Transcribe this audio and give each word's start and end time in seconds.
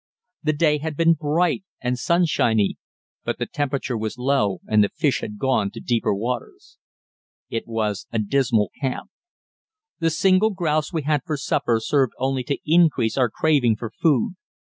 The 0.41 0.53
day 0.53 0.79
had 0.79 0.97
been 0.97 1.13
bright 1.13 1.63
and 1.79 1.95
sunshiny, 1.99 2.77
but 3.23 3.37
the 3.37 3.45
temperature 3.45 3.95
was 3.95 4.17
low 4.17 4.59
and 4.67 4.83
the 4.83 4.89
fish 4.89 5.21
had 5.21 5.37
gone 5.37 5.69
to 5.69 5.79
deeper 5.79 6.11
waters. 6.15 6.79
It 7.51 7.67
was 7.67 8.07
a 8.11 8.17
dismal 8.17 8.71
camp. 8.81 9.11
The 9.99 10.09
single 10.09 10.49
grouse 10.49 10.91
we 10.91 11.03
had 11.03 11.21
for 11.23 11.37
supper 11.37 11.79
served 11.79 12.13
only 12.17 12.41
to 12.45 12.57
increase 12.65 13.15
our 13.15 13.29
craving 13.29 13.75
for 13.75 13.91
food. 13.91 14.33